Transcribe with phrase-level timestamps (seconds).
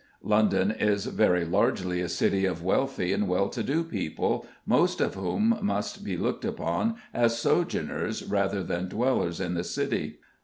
[0.23, 5.13] London is very largely a city of wealthy and well to do people, most of
[5.13, 10.17] whom must be looked upon as sojourners rather than dwellers in the city.